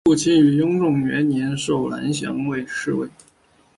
[0.05, 3.07] 傅清于雍正元年授蓝翎侍卫。